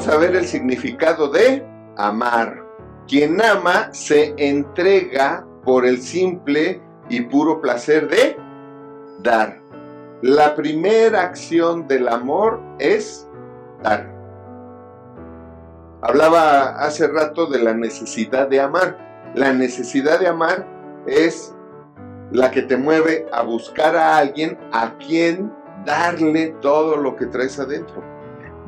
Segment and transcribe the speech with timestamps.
[0.00, 1.62] vamos a ver el significado de
[1.98, 2.64] amar.
[3.06, 6.80] Quien ama se entrega por el simple
[7.10, 8.34] y puro placer de
[9.22, 9.60] dar.
[10.22, 13.28] La primera acción del amor es
[13.82, 14.10] dar.
[16.00, 18.96] Hablaba hace rato de la necesidad de amar.
[19.34, 20.66] La necesidad de amar
[21.06, 21.54] es
[22.32, 25.52] la que te mueve a buscar a alguien a quien
[25.84, 28.09] darle todo lo que traes adentro.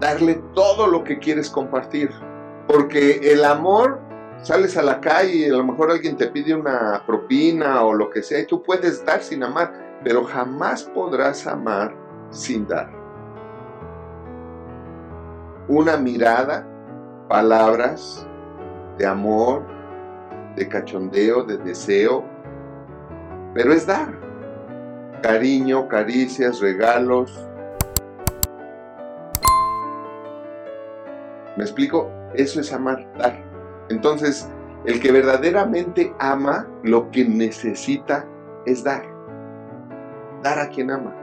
[0.03, 2.11] Darle todo lo que quieres compartir.
[2.67, 4.01] Porque el amor,
[4.43, 8.11] sales a la calle y a lo mejor alguien te pide una propina o lo
[8.11, 11.95] que sea y tú puedes dar sin amar, pero jamás podrás amar
[12.31, 12.91] sin dar.
[15.69, 16.67] Una mirada
[17.29, 18.27] palabras
[18.99, 19.65] de amor,
[20.57, 22.25] de cachondeo, de deseo,
[23.55, 24.19] pero es dar.
[25.23, 27.49] Cariño, caricias, regalos.
[31.63, 32.11] ¿Me explico?
[32.35, 33.41] Eso es amar, dar.
[33.89, 34.49] Entonces,
[34.85, 38.27] el que verdaderamente ama, lo que necesita
[38.67, 39.05] es dar.
[40.43, 41.15] Dar a quien ama.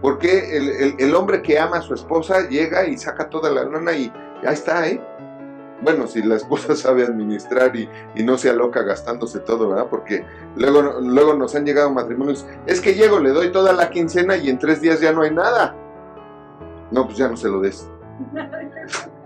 [0.00, 3.92] Porque el, el hombre que ama a su esposa llega y saca toda la lana
[3.92, 4.12] y
[4.44, 5.00] ya está, ¿eh?
[5.82, 7.88] bueno, si la esposa sabe administrar y,
[8.22, 9.88] no se aloca gastándose todo, ¿verdad?
[9.90, 14.36] Porque luego, luego nos han llegado matrimonios, es que llego, le doy toda la quincena
[14.36, 15.74] y en tres días ya no hay nada.
[16.92, 17.90] No, pues ya no se lo des.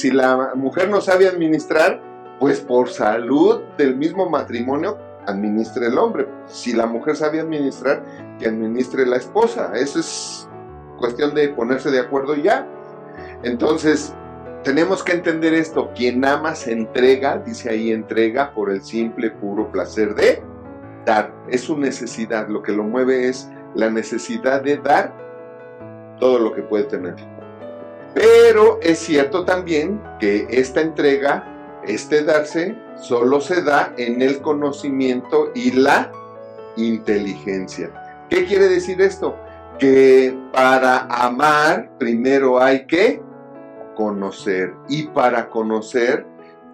[0.00, 2.00] si la mujer no sabe administrar,
[2.38, 6.26] pues por salud del mismo matrimonio, administre el hombre.
[6.46, 8.02] Si la mujer sabe administrar,
[8.38, 9.72] que administre la esposa.
[9.74, 10.48] Eso es
[10.98, 12.66] cuestión de ponerse de acuerdo ya.
[13.42, 14.14] Entonces,
[14.64, 19.70] tenemos que entender esto, quien ama se entrega, dice ahí entrega por el simple, puro
[19.70, 20.42] placer de
[21.04, 21.30] dar.
[21.48, 25.14] Es su necesidad, lo que lo mueve es la necesidad de dar
[26.18, 27.16] todo lo que puede tener.
[28.14, 35.50] Pero es cierto también que esta entrega, este darse, solo se da en el conocimiento
[35.54, 36.10] y la
[36.76, 38.26] inteligencia.
[38.28, 39.36] ¿Qué quiere decir esto?
[39.78, 43.22] Que para amar primero hay que
[43.96, 44.74] conocer.
[44.88, 46.26] Y para conocer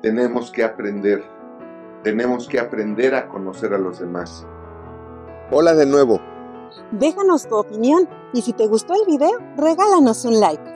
[0.03, 1.25] tenemos que aprender.
[2.03, 4.47] Tenemos que aprender a conocer a los demás.
[5.51, 6.21] Hola de nuevo.
[6.93, 10.76] Déjanos tu opinión y si te gustó el video, regálanos un like.